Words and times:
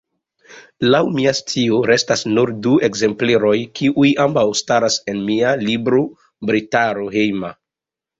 Laŭ 0.93 0.99
mia 1.17 1.33
scio 1.39 1.81
restas 1.91 2.23
nur 2.37 2.51
du 2.67 2.71
ekzempleroj, 2.87 3.53
kiuj 3.79 4.07
ambaŭ 4.23 4.45
staras 4.61 4.97
en 5.13 5.21
mia 5.27 5.53
librobretaro 5.67 7.07
hejma. 7.19 7.53